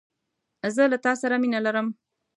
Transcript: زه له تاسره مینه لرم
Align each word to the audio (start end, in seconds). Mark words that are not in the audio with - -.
زه 0.75 0.83
له 0.91 0.97
تاسره 1.05 1.35
مینه 1.41 1.59
لرم 1.65 1.87